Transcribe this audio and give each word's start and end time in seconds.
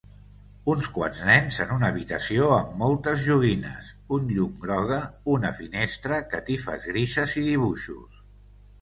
Uns 0.71 0.85
quants 0.93 1.19
nens 1.27 1.59
en 1.65 1.73
una 1.75 1.91
habitació 1.95 2.47
amb 2.55 2.73
moltes 2.81 3.21
joguines, 3.27 3.93
un 4.19 4.33
llum 4.33 4.59
groga, 4.67 5.01
una 5.37 5.55
finestra, 5.63 6.23
catifes 6.37 6.93
grises 6.93 7.41
i 7.45 7.49
dibuixos 7.53 8.23